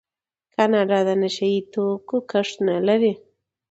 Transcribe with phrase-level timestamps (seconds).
[0.55, 3.13] کاناډا د نشه یي توکو کښت نلري.